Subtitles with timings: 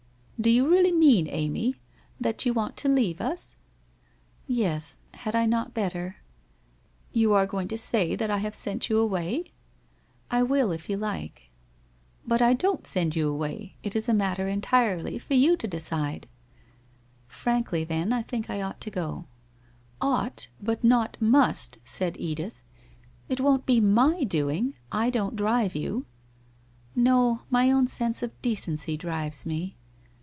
[0.41, 1.75] 'Do you really mean, Amy,
[2.19, 3.57] that you want to leave us?'
[4.47, 6.15] 'Yes, had I not hotter?'
[7.11, 9.51] 1 You are going to say that I have sent you away?'
[10.09, 11.51] * I will, if you like.'
[12.25, 13.75] 'But I don't send you away.
[13.83, 16.27] It is a matter entirely for you to decide/
[16.85, 19.25] * Frankly, then, I think I ought to go/'
[20.01, 22.63] Ought, but not must,' said Edith.'
[23.29, 24.73] It won't be my doing.
[24.91, 26.07] I don't drive you.''
[26.97, 29.77] Xo, my own sense of decency drives me.'